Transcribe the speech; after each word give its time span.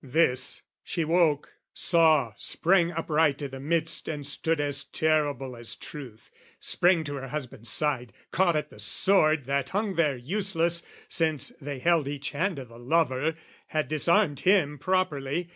This. 0.03 0.63
She 0.83 1.05
woke, 1.05 1.53
saw, 1.75 2.33
sprang 2.35 2.91
upright 2.91 3.43
I' 3.43 3.45
the 3.45 3.59
midst 3.59 4.07
and 4.07 4.25
stood 4.25 4.59
as 4.59 4.85
terrible 4.85 5.55
as 5.55 5.75
truth, 5.75 6.31
Sprang 6.59 7.03
to 7.03 7.13
her 7.17 7.27
husband's 7.27 7.69
side, 7.69 8.11
caught 8.31 8.55
at 8.55 8.71
the 8.71 8.79
sword 8.79 9.43
That 9.43 9.69
hung 9.69 9.93
there 9.97 10.17
useless, 10.17 10.81
since 11.07 11.49
they 11.61 11.77
held 11.77 12.07
each 12.07 12.31
hand 12.31 12.59
O' 12.59 12.65
the 12.65 12.79
lover, 12.79 13.35
had 13.67 13.87
disarmed 13.89 14.39
him 14.39 14.79
properly. 14.79 15.49